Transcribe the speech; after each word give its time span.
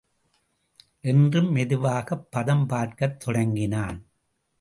என்று 1.01 1.43
மெதுவாகப் 1.43 2.31
பதம் 2.31 2.65
பார்க்கத் 2.65 3.19
தொடங்கினான். 3.19 4.05